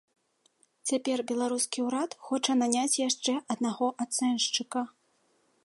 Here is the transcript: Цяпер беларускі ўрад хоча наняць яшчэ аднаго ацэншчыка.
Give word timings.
Цяпер 0.91 1.17
беларускі 1.31 1.79
ўрад 1.87 2.15
хоча 2.29 2.57
наняць 2.63 2.99
яшчэ 3.01 3.33
аднаго 3.57 3.91
ацэншчыка. 4.07 4.81